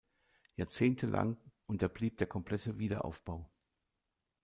Jahrzehntelang 0.55 1.37
unterblieb 1.67 2.17
der 2.17 2.25
komplette 2.25 2.79
Wiederaufbau. 2.79 3.51